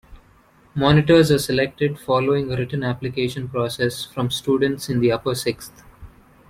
Monitors 0.73 1.29
are 1.31 1.37
selected, 1.37 1.99
following 1.99 2.51
a 2.51 2.55
written 2.57 2.81
application 2.83 3.47
process, 3.47 4.03
from 4.03 4.31
students 4.31 4.89
in 4.89 4.99
the 4.99 5.11
Upper 5.11 5.35
Sixth. 5.35 5.83